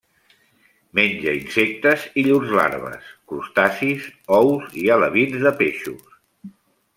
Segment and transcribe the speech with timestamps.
[0.99, 6.19] Menja insectes i llurs larves, crustacis i ous i alevins de peixos.